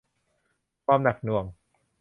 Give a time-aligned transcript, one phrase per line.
[0.85, 1.45] ความหนักหน่วง